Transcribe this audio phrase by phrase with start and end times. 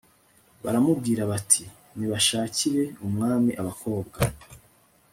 [0.63, 1.63] baramubwira bati
[1.97, 4.19] nibashakire umwami abakobwa